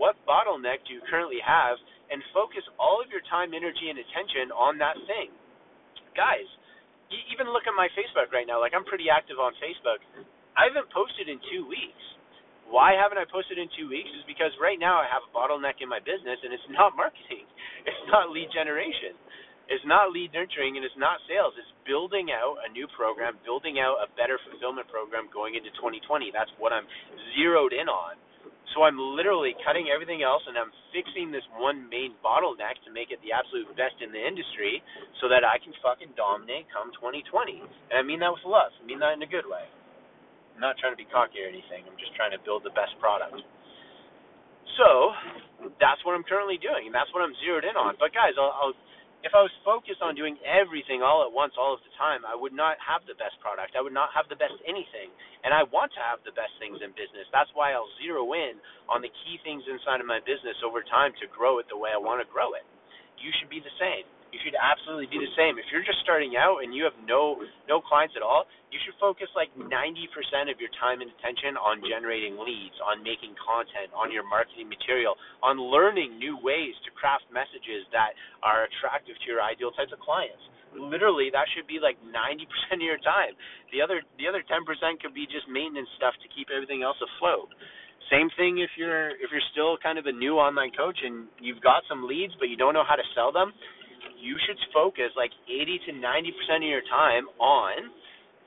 what 0.00 0.16
bottleneck 0.24 0.88
do 0.88 0.96
you 0.96 1.04
currently 1.04 1.38
have? 1.44 1.76
And 2.08 2.20
focus 2.32 2.64
all 2.76 3.00
of 3.00 3.08
your 3.08 3.24
time, 3.28 3.52
energy, 3.56 3.88
and 3.88 3.96
attention 3.96 4.52
on 4.52 4.76
that 4.80 4.96
thing 5.08 5.32
guys, 6.14 6.48
even 7.32 7.52
look 7.52 7.68
at 7.68 7.76
my 7.76 7.88
Facebook 7.92 8.32
right 8.32 8.48
now. 8.48 8.60
Like 8.60 8.72
I'm 8.76 8.84
pretty 8.84 9.08
active 9.12 9.36
on 9.40 9.52
Facebook. 9.60 10.00
I 10.56 10.68
haven't 10.68 10.88
posted 10.92 11.28
in 11.28 11.40
two 11.52 11.64
weeks. 11.68 12.04
Why 12.72 12.96
haven't 12.96 13.20
I 13.20 13.28
posted 13.28 13.60
in 13.60 13.68
two 13.76 13.92
weeks? 13.92 14.08
Is 14.16 14.24
because 14.24 14.48
right 14.56 14.80
now 14.80 14.96
I 14.96 15.04
have 15.04 15.20
a 15.28 15.30
bottleneck 15.36 15.84
in 15.84 15.92
my 15.92 16.00
business, 16.00 16.40
and 16.40 16.56
it's 16.56 16.64
not 16.72 16.96
marketing, 16.96 17.44
it's 17.84 18.04
not 18.08 18.32
lead 18.32 18.48
generation, 18.48 19.12
it's 19.68 19.84
not 19.84 20.08
lead 20.08 20.32
nurturing, 20.32 20.80
and 20.80 20.82
it's 20.82 20.96
not 20.96 21.20
sales. 21.28 21.52
It's 21.60 21.68
building 21.84 22.32
out 22.32 22.64
a 22.64 22.72
new 22.72 22.88
program, 22.96 23.36
building 23.44 23.76
out 23.76 24.00
a 24.00 24.08
better 24.16 24.40
fulfillment 24.48 24.88
program 24.88 25.28
going 25.28 25.52
into 25.52 25.68
2020. 25.76 26.32
That's 26.32 26.50
what 26.56 26.72
I'm 26.72 26.88
zeroed 27.36 27.76
in 27.76 27.92
on. 27.92 28.16
So 28.72 28.88
I'm 28.88 28.96
literally 28.96 29.52
cutting 29.68 29.92
everything 29.92 30.24
else 30.24 30.40
and 30.48 30.56
I'm 30.56 30.72
fixing 30.96 31.28
this 31.28 31.44
one 31.60 31.92
main 31.92 32.16
bottleneck 32.24 32.80
to 32.88 32.90
make 32.90 33.12
it 33.12 33.20
the 33.20 33.28
absolute 33.28 33.68
best 33.76 34.00
in 34.00 34.08
the 34.16 34.22
industry 34.22 34.80
so 35.20 35.28
that 35.28 35.44
I 35.44 35.60
can 35.60 35.76
fucking 35.84 36.16
dominate 36.16 36.72
come 36.72 36.88
2020. 36.96 37.60
And 37.92 37.96
I 38.00 38.02
mean 38.02 38.24
that 38.24 38.32
with 38.32 38.48
love. 38.48 38.72
I 38.80 38.82
mean 38.88 38.96
that 39.04 39.12
in 39.12 39.20
a 39.20 39.28
good 39.28 39.44
way. 39.44 39.68
I'm 40.54 40.62
not 40.62 40.76
trying 40.78 40.92
to 40.92 41.00
be 41.00 41.08
cocky 41.08 41.40
or 41.42 41.48
anything. 41.48 41.84
I'm 41.88 41.98
just 41.98 42.14
trying 42.14 42.32
to 42.36 42.40
build 42.42 42.62
the 42.62 42.74
best 42.74 42.94
product. 43.00 43.40
So 44.78 45.12
that's 45.78 46.00
what 46.04 46.16
I'm 46.16 46.24
currently 46.24 46.58
doing, 46.58 46.88
and 46.90 46.94
that's 46.94 47.10
what 47.12 47.22
I'm 47.22 47.34
zeroed 47.44 47.64
in 47.64 47.76
on. 47.76 47.96
But 48.00 48.14
guys, 48.16 48.34
I'll, 48.40 48.54
I'll 48.56 48.76
if 49.22 49.30
I 49.38 49.42
was 49.42 49.54
focused 49.62 50.02
on 50.02 50.18
doing 50.18 50.34
everything 50.42 50.98
all 50.98 51.22
at 51.22 51.30
once 51.30 51.54
all 51.54 51.78
of 51.78 51.82
the 51.86 51.94
time, 51.94 52.26
I 52.26 52.34
would 52.34 52.50
not 52.50 52.74
have 52.82 53.06
the 53.06 53.14
best 53.14 53.38
product. 53.38 53.78
I 53.78 53.82
would 53.82 53.94
not 53.94 54.10
have 54.18 54.26
the 54.26 54.34
best 54.34 54.58
anything. 54.66 55.14
And 55.46 55.54
I 55.54 55.62
want 55.70 55.94
to 55.94 56.02
have 56.02 56.18
the 56.26 56.34
best 56.34 56.50
things 56.58 56.82
in 56.82 56.90
business. 56.98 57.30
That's 57.30 57.50
why 57.54 57.70
I'll 57.70 57.86
zero 58.02 58.26
in 58.34 58.58
on 58.90 58.98
the 58.98 59.14
key 59.22 59.38
things 59.46 59.62
inside 59.70 60.02
of 60.02 60.10
my 60.10 60.18
business 60.26 60.58
over 60.66 60.82
time 60.82 61.14
to 61.22 61.30
grow 61.30 61.62
it 61.62 61.70
the 61.70 61.78
way 61.78 61.94
I 61.94 62.02
want 62.02 62.18
to 62.18 62.26
grow 62.26 62.58
it. 62.58 62.66
You 63.22 63.30
should 63.38 63.46
be 63.46 63.62
the 63.62 63.70
same 63.78 64.10
you 64.32 64.40
should 64.40 64.56
absolutely 64.56 65.12
be 65.12 65.20
the 65.20 65.28
same. 65.36 65.60
If 65.60 65.68
you're 65.68 65.84
just 65.84 66.00
starting 66.00 66.40
out 66.40 66.64
and 66.64 66.72
you 66.72 66.88
have 66.88 66.96
no 67.04 67.44
no 67.68 67.84
clients 67.84 68.16
at 68.16 68.24
all, 68.24 68.48
you 68.72 68.80
should 68.80 68.96
focus 68.96 69.28
like 69.36 69.52
90% 69.52 69.68
of 70.48 70.56
your 70.56 70.72
time 70.80 71.04
and 71.04 71.12
attention 71.12 71.60
on 71.60 71.84
generating 71.84 72.40
leads, 72.40 72.74
on 72.80 73.04
making 73.04 73.36
content, 73.36 73.92
on 73.92 74.08
your 74.08 74.24
marketing 74.24 74.72
material, 74.72 75.20
on 75.44 75.60
learning 75.60 76.16
new 76.16 76.40
ways 76.40 76.72
to 76.88 76.90
craft 76.96 77.28
messages 77.28 77.84
that 77.92 78.16
are 78.40 78.64
attractive 78.64 79.20
to 79.20 79.26
your 79.28 79.44
ideal 79.44 79.68
types 79.76 79.92
of 79.92 80.00
clients. 80.00 80.40
Literally, 80.72 81.28
that 81.28 81.44
should 81.52 81.68
be 81.68 81.76
like 81.76 82.00
90% 82.00 82.48
of 82.80 82.80
your 82.80 82.96
time. 83.04 83.36
The 83.68 83.84
other 83.84 84.00
the 84.16 84.24
other 84.24 84.40
10% 84.40 84.64
could 85.04 85.12
be 85.12 85.28
just 85.28 85.44
maintenance 85.44 85.92
stuff 86.00 86.16
to 86.24 86.26
keep 86.32 86.48
everything 86.48 86.80
else 86.80 86.96
afloat. 87.04 87.52
Same 88.08 88.32
thing 88.40 88.64
if 88.64 88.72
you're 88.80 89.12
if 89.20 89.28
you're 89.28 89.44
still 89.52 89.76
kind 89.84 90.00
of 90.00 90.08
a 90.08 90.14
new 90.16 90.40
online 90.40 90.72
coach 90.72 90.96
and 91.04 91.28
you've 91.36 91.60
got 91.60 91.84
some 91.84 92.08
leads 92.08 92.32
but 92.40 92.48
you 92.48 92.56
don't 92.56 92.72
know 92.72 92.88
how 92.88 92.96
to 92.96 93.04
sell 93.12 93.28
them 93.28 93.52
you 94.22 94.38
should 94.46 94.58
focus 94.70 95.10
like 95.18 95.34
80 95.50 95.90
to 95.90 95.92
90% 95.98 96.62
of 96.62 96.70
your 96.70 96.86
time 96.86 97.26
on 97.42 97.90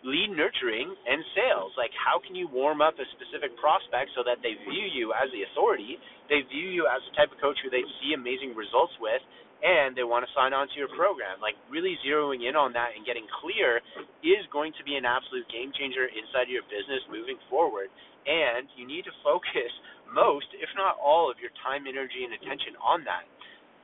lead 0.07 0.31
nurturing 0.31 0.87
and 0.87 1.19
sales. 1.35 1.73
Like, 1.75 1.91
how 1.97 2.21
can 2.21 2.37
you 2.37 2.47
warm 2.47 2.79
up 2.79 2.95
a 2.95 3.05
specific 3.17 3.57
prospect 3.59 4.13
so 4.15 4.23
that 4.23 4.39
they 4.39 4.55
view 4.63 4.87
you 4.87 5.11
as 5.11 5.27
the 5.35 5.43
authority? 5.51 5.99
They 6.31 6.47
view 6.47 6.71
you 6.71 6.87
as 6.87 7.03
the 7.09 7.13
type 7.19 7.33
of 7.33 7.41
coach 7.43 7.59
who 7.59 7.73
they 7.73 7.83
see 7.99 8.15
amazing 8.15 8.55
results 8.55 8.93
with, 9.01 9.19
and 9.65 9.97
they 9.97 10.05
want 10.05 10.21
to 10.23 10.31
sign 10.37 10.53
on 10.53 10.69
to 10.69 10.77
your 10.77 10.93
program. 10.93 11.41
Like, 11.41 11.57
really 11.73 11.97
zeroing 12.05 12.45
in 12.45 12.53
on 12.53 12.71
that 12.77 12.93
and 12.93 13.01
getting 13.01 13.25
clear 13.41 13.81
is 14.21 14.45
going 14.53 14.77
to 14.77 14.85
be 14.85 14.95
an 14.95 15.09
absolute 15.09 15.49
game 15.49 15.73
changer 15.73 16.05
inside 16.05 16.53
your 16.53 16.63
business 16.69 17.01
moving 17.09 17.41
forward. 17.49 17.89
And 18.29 18.69
you 18.77 18.85
need 18.85 19.09
to 19.09 19.13
focus 19.25 19.73
most, 20.13 20.47
if 20.61 20.69
not 20.77 21.01
all, 21.01 21.33
of 21.33 21.41
your 21.41 21.51
time, 21.65 21.89
energy, 21.89 22.23
and 22.23 22.37
attention 22.37 22.77
on 22.77 23.01
that 23.09 23.25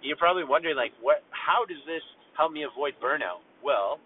you're 0.02 0.20
probably 0.20 0.44
wondering 0.44 0.76
like 0.76 0.92
what 1.02 1.24
how 1.30 1.66
does 1.66 1.82
this 1.86 2.04
help 2.38 2.52
me 2.52 2.66
avoid 2.66 2.98
burnout? 2.98 3.46
Well 3.64 4.02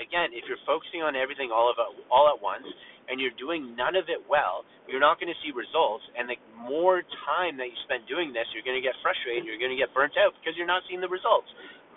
again 0.00 0.32
if 0.32 0.48
you're 0.48 0.60
focusing 0.64 1.04
on 1.04 1.14
everything 1.14 1.52
all 1.52 1.68
of 1.68 1.76
all 2.08 2.32
at 2.32 2.40
once 2.40 2.64
and 3.08 3.20
you're 3.20 3.34
doing 3.36 3.76
none 3.76 3.94
of 3.94 4.08
it 4.08 4.20
well 4.28 4.64
you're 4.88 5.02
not 5.02 5.22
going 5.22 5.30
to 5.30 5.38
see 5.44 5.54
results. 5.54 6.02
And 6.18 6.26
the 6.26 6.40
more 6.56 7.06
time 7.28 7.54
that 7.62 7.70
you 7.70 7.78
spend 7.86 8.08
doing 8.08 8.32
this 8.32 8.48
you're 8.56 8.66
going 8.66 8.80
to 8.80 8.84
get 8.84 8.96
frustrated 9.04 9.44
you're 9.44 9.60
going 9.60 9.72
to 9.72 9.80
get 9.80 9.92
burnt 9.92 10.16
out 10.16 10.32
because 10.40 10.56
you're 10.56 10.68
not 10.68 10.82
seeing 10.88 11.04
the 11.04 11.12
results. 11.12 11.48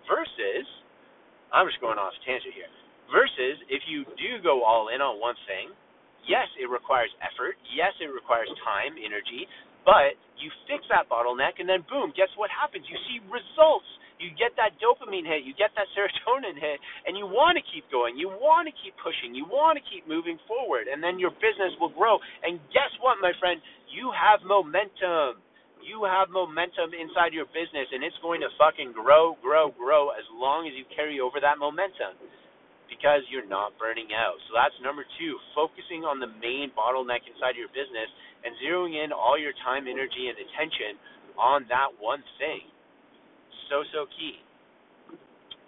Versus 0.06 0.68
i'm 1.56 1.66
just 1.66 1.80
going 1.80 1.98
off 1.98 2.14
tangent 2.28 2.54
here. 2.54 2.70
Versus 3.08 3.60
if 3.72 3.84
you 3.88 4.04
do 4.20 4.44
go 4.44 4.64
all 4.68 4.92
in 4.92 5.00
on 5.00 5.20
one 5.24 5.40
thing 5.48 5.72
yes 6.28 6.48
it 6.60 6.68
requires 6.68 7.12
effort. 7.24 7.56
Yes 7.72 7.96
it 8.04 8.12
requires 8.12 8.52
time 8.68 9.00
energy 9.00 9.48
but 9.86 10.16
you 10.40 10.50
fix 10.68 10.84
that 10.92 11.08
bottleneck, 11.08 11.60
and 11.60 11.68
then 11.68 11.86
boom, 11.88 12.12
guess 12.16 12.32
what 12.36 12.52
happens? 12.52 12.84
You 12.90 12.98
see 13.08 13.24
results. 13.32 13.88
You 14.22 14.32
get 14.40 14.56
that 14.56 14.80
dopamine 14.80 15.28
hit, 15.28 15.44
you 15.44 15.52
get 15.52 15.76
that 15.76 15.90
serotonin 15.92 16.56
hit, 16.56 16.80
and 17.04 17.20
you 17.20 17.28
want 17.28 17.60
to 17.60 17.64
keep 17.68 17.84
going. 17.92 18.16
You 18.16 18.32
want 18.32 18.72
to 18.72 18.74
keep 18.80 18.96
pushing. 19.04 19.36
You 19.36 19.44
want 19.44 19.76
to 19.76 19.84
keep 19.84 20.08
moving 20.08 20.40
forward, 20.48 20.88
and 20.88 21.04
then 21.04 21.20
your 21.20 21.36
business 21.44 21.76
will 21.82 21.92
grow. 21.92 22.24
And 22.46 22.62
guess 22.72 22.92
what, 23.04 23.20
my 23.20 23.36
friend? 23.44 23.60
You 23.92 24.16
have 24.16 24.40
momentum. 24.48 25.44
You 25.84 26.08
have 26.08 26.32
momentum 26.32 26.96
inside 26.96 27.36
your 27.36 27.50
business, 27.52 27.92
and 27.92 28.00
it's 28.00 28.16
going 28.24 28.40
to 28.48 28.50
fucking 28.56 28.96
grow, 28.96 29.36
grow, 29.44 29.76
grow 29.76 30.16
as 30.16 30.24
long 30.32 30.72
as 30.72 30.74
you 30.80 30.88
carry 30.96 31.20
over 31.20 31.44
that 31.44 31.60
momentum. 31.60 32.16
Because 32.94 33.26
you're 33.34 33.50
not 33.50 33.74
burning 33.82 34.14
out. 34.14 34.38
So 34.46 34.54
that's 34.54 34.78
number 34.86 35.02
two, 35.18 35.34
focusing 35.58 36.06
on 36.06 36.22
the 36.22 36.30
main 36.38 36.70
bottleneck 36.78 37.26
inside 37.26 37.58
your 37.58 37.74
business 37.74 38.06
and 38.46 38.54
zeroing 38.62 38.94
in 38.94 39.10
all 39.10 39.34
your 39.34 39.58
time, 39.66 39.90
energy, 39.90 40.30
and 40.30 40.38
attention 40.38 41.02
on 41.34 41.66
that 41.74 41.90
one 41.98 42.22
thing. 42.38 42.70
So, 43.74 43.82
so 43.90 44.06
key. 44.14 44.38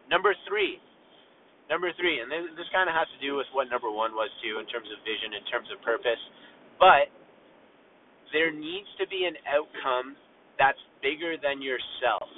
Number 0.05 0.37
three, 0.45 0.77
number 1.65 1.89
three, 1.97 2.21
and 2.21 2.29
this, 2.29 2.45
this 2.53 2.69
kind 2.69 2.85
of 2.85 2.93
has 2.93 3.09
to 3.17 3.19
do 3.25 3.33
with 3.41 3.49
what 3.57 3.73
number 3.73 3.89
one 3.89 4.13
was 4.13 4.29
too 4.45 4.61
in 4.61 4.69
terms 4.69 4.85
of 4.93 5.01
vision, 5.01 5.33
in 5.33 5.41
terms 5.49 5.65
of 5.73 5.81
purpose, 5.81 6.21
but 6.77 7.09
there 8.29 8.53
needs 8.53 8.89
to 9.01 9.09
be 9.09 9.25
an 9.25 9.33
outcome 9.49 10.13
that's 10.61 10.79
bigger 11.01 11.41
than 11.41 11.63
yourself 11.65 12.29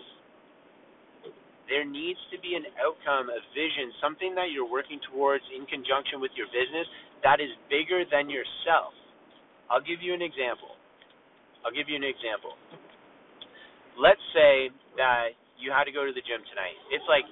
there 1.68 1.84
needs 1.84 2.20
to 2.32 2.40
be 2.40 2.56
an 2.56 2.64
outcome, 2.80 3.28
a 3.32 3.42
vision, 3.52 3.92
something 4.00 4.34
that 4.36 4.52
you're 4.56 4.68
working 4.68 5.00
towards 5.12 5.44
in 5.52 5.68
conjunction 5.68 6.20
with 6.24 6.32
your 6.36 6.48
business 6.50 6.88
that 7.24 7.40
is 7.40 7.52
bigger 7.68 8.04
than 8.08 8.30
yourself. 8.32 8.96
I'll 9.68 9.84
give 9.84 10.00
you 10.00 10.16
an 10.16 10.24
example. 10.24 10.76
I'll 11.66 11.76
give 11.76 11.92
you 11.92 12.00
an 12.00 12.08
example. 12.08 12.56
Let's 14.00 14.22
say 14.32 14.72
that 14.96 15.36
you 15.58 15.74
had 15.74 15.90
to 15.90 15.94
go 15.94 16.06
to 16.06 16.14
the 16.14 16.24
gym 16.24 16.40
tonight. 16.48 16.78
It's 16.94 17.06
like 17.10 17.26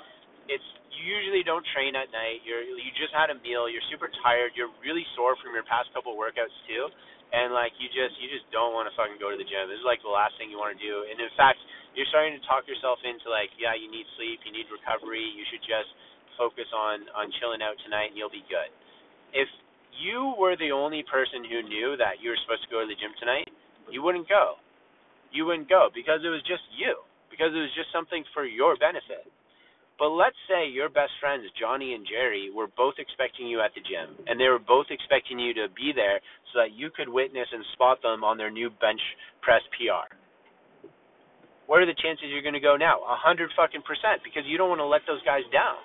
it's 0.50 0.66
you 0.92 1.04
usually 1.06 1.46
don't 1.46 1.64
train 1.76 1.94
at 1.94 2.10
night. 2.10 2.42
You're 2.44 2.66
you 2.66 2.92
just 2.98 3.14
had 3.14 3.30
a 3.30 3.38
meal, 3.46 3.70
you're 3.70 3.86
super 3.88 4.10
tired, 4.26 4.58
you're 4.58 4.74
really 4.82 5.06
sore 5.14 5.38
from 5.40 5.54
your 5.54 5.64
past 5.70 5.94
couple 5.94 6.18
workouts 6.18 6.54
too, 6.66 6.90
and 7.32 7.54
like 7.54 7.72
you 7.78 7.88
just 7.94 8.18
you 8.18 8.28
just 8.28 8.50
don't 8.50 8.74
want 8.74 8.90
to 8.90 8.94
fucking 8.98 9.22
go 9.22 9.30
to 9.30 9.38
the 9.38 9.46
gym. 9.48 9.70
This 9.70 9.80
is 9.80 9.88
like 9.88 10.02
the 10.02 10.12
last 10.12 10.36
thing 10.42 10.50
you 10.50 10.58
want 10.58 10.74
to 10.74 10.82
do. 10.82 11.06
And 11.06 11.16
in 11.22 11.32
fact, 11.38 11.62
you're 11.96 12.08
starting 12.12 12.36
to 12.36 12.44
talk 12.44 12.68
yourself 12.68 13.00
into 13.08 13.32
like, 13.32 13.50
yeah, 13.56 13.74
you 13.74 13.88
need 13.88 14.06
sleep, 14.20 14.44
you 14.44 14.52
need 14.52 14.68
recovery, 14.68 15.24
you 15.24 15.48
should 15.48 15.64
just 15.64 15.90
focus 16.36 16.68
on 16.76 17.08
on 17.16 17.32
chilling 17.40 17.64
out 17.64 17.80
tonight 17.84 18.12
and 18.12 18.20
you'll 18.20 18.34
be 18.34 18.44
good. 18.52 18.68
If 19.32 19.48
you 19.96 20.36
were 20.36 20.60
the 20.60 20.76
only 20.76 21.04
person 21.08 21.48
who 21.48 21.64
knew 21.64 21.96
that 21.96 22.20
you 22.20 22.36
were 22.36 22.40
supposed 22.44 22.68
to 22.68 22.72
go 22.72 22.84
to 22.84 22.88
the 22.88 23.00
gym 23.00 23.16
tonight, 23.16 23.48
you 23.88 24.04
wouldn't 24.04 24.28
go. 24.28 24.60
You 25.32 25.48
wouldn't 25.48 25.72
go 25.72 25.88
because 25.96 26.20
it 26.24 26.32
was 26.32 26.44
just 26.44 26.64
you. 26.76 27.00
Because 27.32 27.52
it 27.52 27.60
was 27.64 27.74
just 27.76 27.92
something 27.92 28.24
for 28.32 28.46
your 28.46 28.78
benefit. 28.80 29.28
But 30.00 30.12
let's 30.12 30.40
say 30.48 30.68
your 30.68 30.92
best 30.92 31.12
friends, 31.20 31.48
Johnny 31.56 31.96
and 31.96 32.04
Jerry, 32.04 32.52
were 32.52 32.68
both 32.76 32.96
expecting 33.00 33.48
you 33.48 33.64
at 33.64 33.72
the 33.76 33.84
gym, 33.84 34.20
and 34.28 34.40
they 34.40 34.52
were 34.52 34.60
both 34.60 34.88
expecting 34.92 35.40
you 35.40 35.54
to 35.56 35.72
be 35.72 35.92
there 35.96 36.20
so 36.52 36.60
that 36.60 36.76
you 36.76 36.92
could 36.92 37.08
witness 37.08 37.48
and 37.52 37.64
spot 37.74 38.04
them 38.04 38.24
on 38.24 38.38
their 38.38 38.52
new 38.52 38.70
bench 38.70 39.00
press 39.42 39.64
PR 39.76 40.12
what 41.66 41.82
are 41.82 41.90
the 41.90 41.98
chances 41.98 42.30
you're 42.30 42.46
going 42.46 42.58
to 42.58 42.64
go 42.64 42.78
now? 42.78 43.02
A 43.06 43.18
hundred 43.18 43.50
fucking 43.58 43.82
percent, 43.84 44.22
because 44.22 44.46
you 44.46 44.58
don't 44.58 44.70
want 44.70 44.82
to 44.82 44.90
let 44.90 45.02
those 45.10 45.22
guys 45.26 45.46
down. 45.50 45.82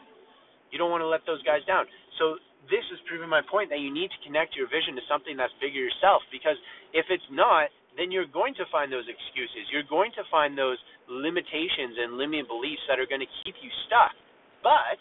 You 0.71 0.79
don't 0.79 0.93
want 0.93 1.03
to 1.03 1.11
let 1.11 1.25
those 1.27 1.43
guys 1.43 1.65
down. 1.67 1.89
So 2.21 2.39
this 2.69 2.85
is 2.93 3.01
proving 3.09 3.29
my 3.29 3.43
point 3.43 3.73
that 3.73 3.81
you 3.81 3.91
need 3.91 4.13
to 4.13 4.21
connect 4.23 4.55
your 4.55 4.69
vision 4.69 4.95
to 4.95 5.03
something 5.11 5.35
that's 5.35 5.53
bigger 5.59 5.81
yourself. 5.81 6.23
Because 6.31 6.61
if 6.93 7.09
it's 7.11 7.27
not, 7.33 7.73
then 7.99 8.15
you're 8.15 8.29
going 8.29 8.55
to 8.61 8.65
find 8.71 8.93
those 8.93 9.09
excuses. 9.11 9.67
You're 9.75 9.89
going 9.89 10.15
to 10.15 10.25
find 10.31 10.55
those 10.55 10.79
limitations 11.11 11.99
and 11.99 12.15
limiting 12.15 12.47
beliefs 12.47 12.85
that 12.87 13.03
are 13.03 13.09
going 13.09 13.25
to 13.25 13.33
keep 13.43 13.59
you 13.59 13.71
stuck. 13.91 14.15
But 14.63 15.01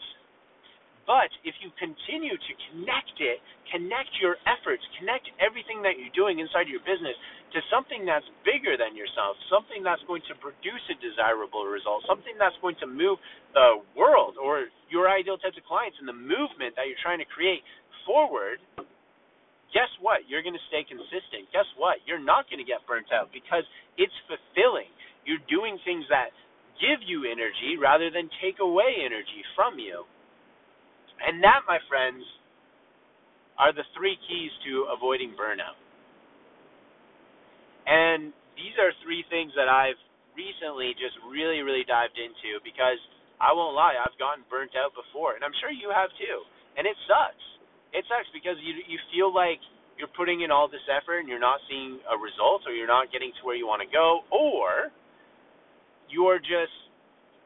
but 1.09 1.33
if 1.41 1.57
you 1.57 1.73
continue 1.81 2.37
to 2.37 2.53
connect 2.69 3.17
it, 3.17 3.41
connect 3.73 4.13
your 4.21 4.37
efforts, 4.45 4.85
connect 5.01 5.25
everything 5.41 5.81
that 5.81 5.97
you're 5.97 6.13
doing 6.13 6.37
inside 6.37 6.69
your 6.69 6.85
business 6.85 7.17
to 7.57 7.65
something 7.73 8.05
that's 8.05 8.29
bigger 8.45 8.77
than 8.77 8.93
yourself, 8.93 9.33
something 9.49 9.81
that's 9.81 10.05
going 10.05 10.21
to 10.29 10.37
produce 10.37 10.85
a 10.93 10.95
desirable 11.01 11.65
result, 11.65 12.05
something 12.05 12.37
that's 12.37 12.53
going 12.61 12.77
to 12.77 12.85
move 12.85 13.17
the 13.57 13.81
world 13.97 14.37
or 14.37 14.69
your 14.93 15.09
ideal 15.09 15.41
types 15.41 15.57
of 15.57 15.65
clients 15.65 15.97
and 15.97 16.05
the 16.05 16.13
movement 16.13 16.77
that 16.77 16.85
you're 16.85 17.01
trying 17.01 17.17
to 17.17 17.25
create 17.25 17.65
forward, 18.05 18.61
guess 19.73 19.89
what? 19.97 20.29
You're 20.29 20.45
going 20.45 20.53
to 20.53 20.67
stay 20.69 20.85
consistent. 20.85 21.49
Guess 21.49 21.65
what? 21.73 22.05
You're 22.05 22.21
not 22.21 22.45
going 22.53 22.61
to 22.61 22.69
get 22.69 22.85
burnt 22.85 23.09
out 23.09 23.33
because 23.33 23.65
it's 23.97 24.13
fulfilling. 24.29 24.93
You're 25.25 25.41
doing 25.49 25.81
things 25.81 26.05
that 26.13 26.29
give 26.77 27.01
you 27.01 27.25
energy 27.25 27.81
rather 27.81 28.13
than 28.13 28.29
take 28.37 28.61
away 28.61 29.01
energy 29.01 29.41
from 29.57 29.81
you. 29.81 30.05
And 31.23 31.43
that, 31.43 31.67
my 31.67 31.79
friends, 31.88 32.23
are 33.59 33.75
the 33.75 33.83
three 33.97 34.15
keys 34.27 34.51
to 34.65 34.88
avoiding 34.88 35.35
burnout. 35.35 35.75
And 37.88 38.31
these 38.55 38.75
are 38.79 38.95
three 39.03 39.25
things 39.27 39.51
that 39.59 39.67
I've 39.67 39.99
recently 40.38 40.95
just 40.95 41.19
really, 41.27 41.59
really 41.59 41.83
dived 41.83 42.15
into 42.15 42.63
because 42.63 42.99
I 43.43 43.51
won't 43.51 43.75
lie, 43.75 43.95
I've 43.99 44.15
gotten 44.19 44.47
burnt 44.47 44.75
out 44.79 44.95
before, 44.95 45.35
and 45.35 45.43
I'm 45.43 45.55
sure 45.59 45.71
you 45.71 45.91
have 45.91 46.11
too. 46.15 46.43
And 46.79 46.88
it 46.88 46.95
sucks. 47.07 47.45
It 47.91 48.05
sucks 48.07 48.29
because 48.31 48.55
you 48.61 48.79
you 48.88 48.99
feel 49.11 49.33
like 49.33 49.59
you're 49.97 50.11
putting 50.15 50.45
in 50.45 50.51
all 50.51 50.69
this 50.69 50.85
effort 50.88 51.19
and 51.19 51.27
you're 51.27 51.41
not 51.41 51.59
seeing 51.67 51.99
a 52.07 52.15
result, 52.15 52.63
or 52.67 52.71
you're 52.71 52.88
not 52.88 53.11
getting 53.11 53.33
to 53.35 53.41
where 53.43 53.57
you 53.57 53.67
want 53.67 53.81
to 53.83 53.89
go, 53.91 54.23
or 54.31 54.93
you're 56.07 56.39
just 56.39 56.75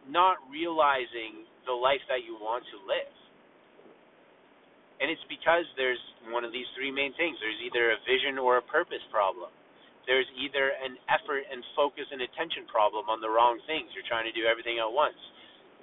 not 0.10 0.38
realizing 0.52 1.48
the 1.66 1.74
life 1.74 2.04
that 2.12 2.28
you 2.28 2.36
want 2.36 2.66
to 2.70 2.78
live. 2.84 3.23
And 5.02 5.10
it's 5.10 5.24
because 5.28 5.66
there's 5.76 6.00
one 6.30 6.46
of 6.46 6.54
these 6.54 6.68
three 6.78 6.94
main 6.94 7.12
things. 7.18 7.36
There's 7.42 7.60
either 7.66 7.94
a 7.94 8.00
vision 8.06 8.38
or 8.38 8.62
a 8.62 8.66
purpose 8.66 9.04
problem. 9.10 9.50
There's 10.06 10.28
either 10.36 10.76
an 10.84 11.00
effort 11.08 11.48
and 11.48 11.64
focus 11.76 12.08
and 12.12 12.20
attention 12.22 12.68
problem 12.68 13.08
on 13.08 13.24
the 13.24 13.32
wrong 13.32 13.60
things. 13.66 13.92
You're 13.96 14.08
trying 14.08 14.28
to 14.28 14.36
do 14.36 14.44
everything 14.44 14.80
at 14.80 14.88
once. 14.88 15.20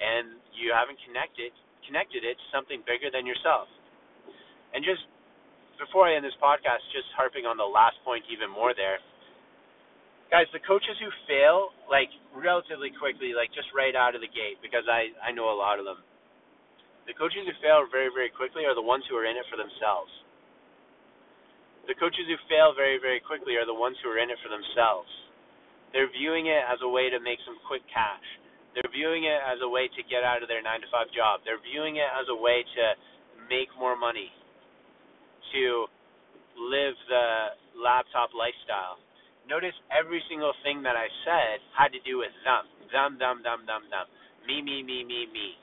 And 0.01 0.41
you 0.57 0.73
haven't 0.73 1.01
connected 1.05 1.53
connected 1.89 2.23
it 2.23 2.37
to 2.37 2.47
something 2.53 2.85
bigger 2.85 3.09
than 3.11 3.25
yourself. 3.25 3.67
And 4.77 4.85
just 4.85 5.03
before 5.81 6.07
I 6.07 6.15
end 6.15 6.23
this 6.23 6.37
podcast, 6.39 6.85
just 6.93 7.09
harping 7.17 7.49
on 7.49 7.57
the 7.57 7.67
last 7.67 7.97
point 8.05 8.23
even 8.29 8.53
more 8.53 8.77
there. 8.77 9.01
Guys, 10.29 10.47
the 10.55 10.63
coaches 10.63 10.95
who 11.03 11.11
fail, 11.27 11.75
like 11.91 12.13
relatively 12.37 12.95
quickly, 12.95 13.35
like 13.35 13.51
just 13.51 13.67
right 13.75 13.97
out 13.97 14.15
of 14.15 14.23
the 14.23 14.31
gate, 14.31 14.63
because 14.63 14.87
I, 14.87 15.11
I 15.19 15.35
know 15.35 15.51
a 15.51 15.57
lot 15.57 15.83
of 15.83 15.89
them 15.89 15.99
the 17.07 17.15
coaches 17.17 17.47
who 17.47 17.55
fail 17.61 17.87
very, 17.89 18.13
very 18.13 18.31
quickly 18.33 18.65
are 18.65 18.75
the 18.77 18.85
ones 18.85 19.05
who 19.09 19.17
are 19.17 19.29
in 19.29 19.37
it 19.37 19.47
for 19.49 19.57
themselves. 19.57 20.13
The 21.89 21.97
coaches 21.97 22.29
who 22.29 22.37
fail 22.47 22.77
very, 22.77 23.01
very 23.01 23.21
quickly 23.21 23.57
are 23.57 23.67
the 23.67 23.77
ones 23.77 23.97
who 24.03 24.13
are 24.13 24.21
in 24.21 24.31
it 24.31 24.39
for 24.45 24.53
themselves. 24.53 25.09
They're 25.93 26.13
viewing 26.13 26.47
it 26.47 26.63
as 26.71 26.79
a 26.85 26.91
way 26.91 27.11
to 27.11 27.19
make 27.19 27.43
some 27.43 27.59
quick 27.67 27.83
cash. 27.91 28.23
They're 28.75 28.93
viewing 28.95 29.27
it 29.27 29.41
as 29.43 29.59
a 29.59 29.67
way 29.67 29.91
to 29.91 30.01
get 30.07 30.23
out 30.23 30.45
of 30.45 30.49
their 30.49 30.63
9 30.63 30.71
to 30.87 30.89
5 30.93 31.11
job. 31.11 31.43
They're 31.43 31.59
viewing 31.59 31.99
it 31.99 32.07
as 32.15 32.31
a 32.31 32.39
way 32.39 32.63
to 32.63 32.85
make 33.51 33.73
more 33.75 33.99
money, 33.99 34.31
to 35.51 35.91
live 36.55 36.95
the 37.11 37.27
laptop 37.75 38.31
lifestyle. 38.37 39.03
Notice 39.51 39.75
every 39.91 40.23
single 40.31 40.55
thing 40.63 40.87
that 40.87 40.95
I 40.95 41.11
said 41.27 41.59
had 41.75 41.91
to 41.91 42.01
do 42.07 42.23
with 42.23 42.31
them. 42.47 42.71
Them, 42.95 43.19
them, 43.19 43.43
them, 43.43 43.67
them, 43.67 43.83
them. 43.91 44.07
Me, 44.47 44.63
me, 44.63 44.87
me, 44.87 45.03
me, 45.03 45.27
me. 45.27 45.59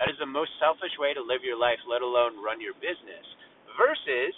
That 0.00 0.08
is 0.08 0.16
the 0.16 0.26
most 0.26 0.50
selfish 0.56 0.96
way 0.96 1.12
to 1.12 1.20
live 1.20 1.44
your 1.44 1.60
life, 1.60 1.78
let 1.84 2.00
alone 2.00 2.40
run 2.40 2.56
your 2.56 2.72
business. 2.80 3.22
Versus 3.76 4.32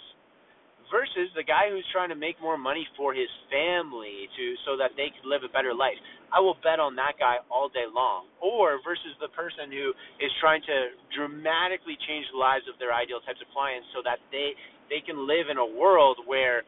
versus 0.91 1.31
the 1.33 1.41
guy 1.41 1.73
who's 1.73 1.87
trying 1.89 2.13
to 2.13 2.19
make 2.19 2.37
more 2.37 2.59
money 2.59 2.85
for 2.93 3.15
his 3.15 3.31
family 3.49 4.29
to 4.37 4.53
so 4.61 4.77
that 4.77 4.93
they 4.93 5.09
can 5.09 5.25
live 5.25 5.41
a 5.41 5.49
better 5.49 5.73
life. 5.73 5.97
I 6.29 6.37
will 6.37 6.53
bet 6.61 6.77
on 6.77 6.93
that 7.01 7.17
guy 7.17 7.41
all 7.49 7.65
day 7.71 7.89
long. 7.89 8.29
Or 8.43 8.77
versus 8.85 9.15
the 9.17 9.31
person 9.33 9.73
who 9.73 9.95
is 10.21 10.29
trying 10.37 10.61
to 10.69 10.93
dramatically 11.15 11.97
change 12.05 12.29
the 12.29 12.37
lives 12.37 12.69
of 12.69 12.77
their 12.77 12.93
ideal 12.93 13.25
types 13.25 13.41
of 13.41 13.49
clients 13.55 13.89
so 13.95 14.05
that 14.05 14.21
they 14.29 14.53
they 14.91 14.99
can 14.99 15.25
live 15.25 15.47
in 15.49 15.57
a 15.57 15.65
world 15.65 16.19
where 16.27 16.61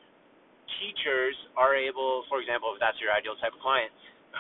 teachers 0.82 1.36
are 1.54 1.78
able, 1.78 2.26
for 2.26 2.42
example, 2.42 2.74
if 2.74 2.82
that's 2.82 2.98
your 2.98 3.14
ideal 3.14 3.38
type 3.38 3.54
of 3.54 3.62
client, 3.62 3.94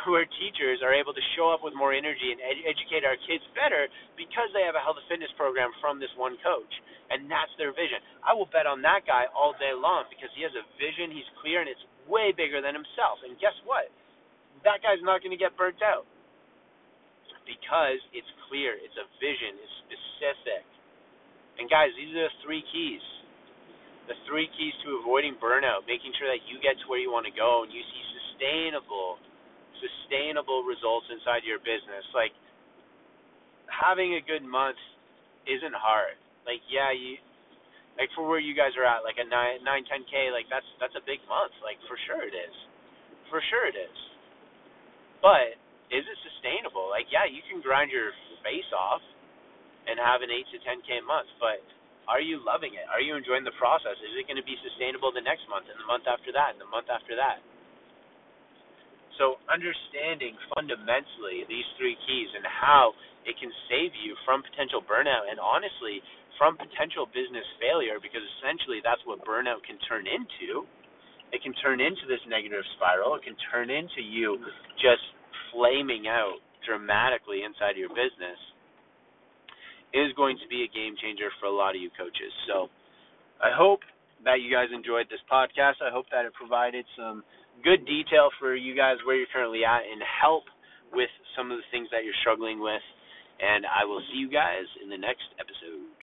where 0.03 0.27
teachers 0.37 0.83
are 0.83 0.93
able 0.93 1.15
to 1.15 1.23
show 1.39 1.49
up 1.49 1.63
with 1.63 1.73
more 1.73 1.95
energy 1.95 2.35
and 2.35 2.39
ed- 2.43 2.67
educate 2.67 3.07
our 3.07 3.15
kids 3.25 3.43
better 3.55 3.87
because 4.19 4.51
they 4.51 4.67
have 4.67 4.75
a 4.75 4.83
health 4.83 4.99
and 4.99 5.07
fitness 5.07 5.31
program 5.39 5.71
from 5.79 5.97
this 5.97 6.11
one 6.19 6.35
coach. 6.43 6.71
And 7.09 7.29
that's 7.31 7.53
their 7.57 7.71
vision. 7.71 8.01
I 8.25 8.33
will 8.33 8.49
bet 8.49 8.65
on 8.67 8.81
that 8.83 9.05
guy 9.07 9.29
all 9.31 9.55
day 9.57 9.71
long 9.73 10.09
because 10.11 10.29
he 10.35 10.43
has 10.43 10.53
a 10.57 10.65
vision, 10.77 11.13
he's 11.13 11.27
clear, 11.39 11.61
and 11.61 11.69
it's 11.69 11.81
way 12.09 12.33
bigger 12.35 12.59
than 12.59 12.75
himself. 12.75 13.21
And 13.23 13.37
guess 13.39 13.55
what? 13.63 13.87
That 14.65 14.81
guy's 14.81 15.01
not 15.05 15.21
going 15.21 15.33
to 15.33 15.39
get 15.39 15.53
burnt 15.55 15.79
out 15.85 16.09
because 17.45 18.01
it's 18.11 18.29
clear, 18.49 18.73
it's 18.73 18.97
a 18.97 19.05
vision, 19.21 19.53
it's 19.61 19.75
specific. 19.85 20.65
And 21.61 21.69
guys, 21.69 21.93
these 21.93 22.11
are 22.17 22.27
the 22.27 22.35
three 22.41 22.65
keys. 22.73 23.05
The 24.09 24.17
three 24.29 24.49
keys 24.57 24.73
to 24.85 25.01
avoiding 25.01 25.37
burnout, 25.37 25.85
making 25.89 26.13
sure 26.17 26.29
that 26.29 26.41
you 26.49 26.61
get 26.61 26.77
to 26.81 26.85
where 26.89 27.01
you 27.01 27.09
want 27.09 27.25
to 27.25 27.33
go 27.33 27.65
and 27.65 27.69
you 27.73 27.81
see 27.81 28.03
sustainable 28.17 29.17
sustainable 29.85 30.65
results 30.65 31.07
inside 31.13 31.45
your 31.45 31.61
business. 31.61 32.05
Like 32.17 32.33
having 33.69 34.15
a 34.17 34.23
good 34.23 34.43
month 34.45 34.79
isn't 35.47 35.75
hard. 35.77 36.17
Like 36.47 36.63
yeah, 36.71 36.91
you 36.95 37.21
like 37.99 38.09
for 38.17 38.25
where 38.27 38.41
you 38.41 38.55
guys 38.57 38.73
are 38.79 38.87
at, 38.87 39.05
like 39.05 39.19
a 39.21 39.27
nine 39.27 39.61
nine 39.63 39.85
ten 39.89 40.03
k, 40.09 40.29
like 40.33 40.49
that's 40.49 40.67
that's 40.81 40.95
a 40.97 41.03
big 41.05 41.21
month. 41.29 41.53
Like 41.65 41.79
for 41.89 41.97
sure 42.09 42.23
it 42.25 42.35
is, 42.35 42.55
for 43.29 43.41
sure 43.51 43.65
it 43.69 43.77
is. 43.77 43.97
But 45.23 45.57
is 45.93 46.05
it 46.05 46.19
sustainable? 46.25 46.89
Like 46.91 47.09
yeah, 47.13 47.25
you 47.29 47.41
can 47.49 47.61
grind 47.61 47.91
your 47.91 48.11
face 48.45 48.69
off. 48.75 49.03
and 49.87 49.97
have 50.01 50.21
an 50.21 50.29
8 50.33 50.45
to 50.53 50.57
10k 50.65 50.89
month, 51.07 51.29
but 51.41 51.61
are 52.09 52.21
you 52.21 52.41
loving 52.43 52.75
it? 52.75 52.85
Are 52.91 53.01
you 53.01 53.15
enjoying 53.15 53.45
the 53.47 53.55
process? 53.55 53.95
Is 54.01 54.13
it 54.17 54.27
going 54.27 54.41
to 54.41 54.45
be 54.45 54.57
sustainable 54.65 55.13
the 55.13 55.23
next 55.23 55.47
month 55.47 55.69
and 55.71 55.77
the 55.79 55.87
month 55.87 56.09
after 56.09 56.33
that 56.35 56.57
and 56.57 56.61
the 56.61 56.69
month 56.69 56.89
after 56.91 57.15
that? 57.17 57.39
So 59.17 59.39
understanding 59.47 60.35
fundamentally 60.51 61.47
these 61.47 61.67
three 61.79 61.95
keys 62.03 62.29
and 62.35 62.43
how 62.43 62.91
it 63.23 63.39
can 63.39 63.49
save 63.71 63.95
you 64.03 64.13
from 64.27 64.43
potential 64.43 64.83
burnout 64.83 65.25
and 65.31 65.39
honestly 65.39 66.03
from 66.37 66.59
potential 66.59 67.07
business 67.09 67.47
failure 67.63 67.97
because 68.03 68.21
essentially 68.39 68.83
that's 68.83 69.01
what 69.07 69.23
burnout 69.23 69.63
can 69.63 69.79
turn 69.87 70.03
into. 70.05 70.67
It 71.31 71.41
can 71.41 71.55
turn 71.63 71.79
into 71.79 72.05
this 72.07 72.21
negative 72.27 72.63
spiral. 72.75 73.15
It 73.15 73.23
can 73.23 73.35
turn 73.51 73.71
into 73.71 74.03
you 74.03 74.37
just 74.77 75.03
flaming 75.55 76.07
out 76.11 76.43
dramatically 76.67 77.47
inside 77.47 77.79
your 77.79 77.89
business 77.89 78.39
is 79.95 80.11
going 80.19 80.35
to 80.43 80.47
be 80.51 80.67
a 80.67 80.69
game 80.69 80.99
changer 80.99 81.31
for 81.39 81.47
a 81.47 81.55
lot 81.55 81.71
of 81.71 81.79
you 81.79 81.87
coaches. 81.95 82.33
So 82.51 82.67
I 83.39 83.55
hope 83.55 83.79
that 84.27 84.43
you 84.43 84.51
guys 84.51 84.67
enjoyed 84.75 85.07
this 85.07 85.23
podcast. 85.31 85.79
I 85.79 85.91
hope 85.91 86.05
that 86.11 86.27
it 86.27 86.33
provided 86.35 86.83
some 86.99 87.23
good 87.63 87.85
detail 87.85 88.29
for 88.39 88.55
you 88.55 88.75
guys 88.75 88.97
where 89.05 89.15
you're 89.15 89.31
currently 89.31 89.63
at 89.63 89.85
and 89.85 90.01
help 90.03 90.43
with 90.93 91.09
some 91.37 91.51
of 91.51 91.57
the 91.57 91.67
things 91.71 91.87
that 91.91 92.03
you're 92.03 92.17
struggling 92.21 92.59
with. 92.59 92.83
And 93.39 93.65
I 93.65 93.85
will 93.85 94.01
see 94.11 94.17
you 94.17 94.31
guys 94.31 94.65
in 94.81 94.89
the 94.89 94.97
next 94.97 95.27
episode. 95.39 95.85